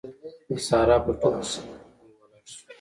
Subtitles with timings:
[0.47, 2.63] د سارا په ټوله سيمه کې بوی ولاړ شو.